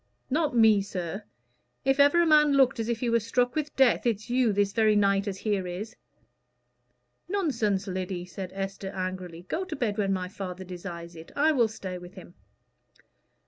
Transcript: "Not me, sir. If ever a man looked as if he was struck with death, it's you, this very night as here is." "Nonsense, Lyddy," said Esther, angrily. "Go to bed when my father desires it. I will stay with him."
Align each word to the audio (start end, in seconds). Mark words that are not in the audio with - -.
"Not 0.31 0.57
me, 0.57 0.81
sir. 0.81 1.25
If 1.85 1.99
ever 1.99 2.23
a 2.23 2.25
man 2.25 2.53
looked 2.53 2.79
as 2.79 2.89
if 2.89 3.01
he 3.01 3.09
was 3.11 3.23
struck 3.23 3.53
with 3.53 3.75
death, 3.75 4.07
it's 4.07 4.31
you, 4.31 4.51
this 4.51 4.73
very 4.73 4.95
night 4.95 5.27
as 5.27 5.37
here 5.37 5.67
is." 5.67 5.95
"Nonsense, 7.29 7.85
Lyddy," 7.85 8.25
said 8.25 8.49
Esther, 8.55 8.89
angrily. 8.95 9.45
"Go 9.47 9.63
to 9.63 9.75
bed 9.75 9.99
when 9.99 10.11
my 10.11 10.27
father 10.27 10.63
desires 10.63 11.15
it. 11.15 11.31
I 11.35 11.51
will 11.51 11.67
stay 11.67 11.99
with 11.99 12.15
him." 12.15 12.33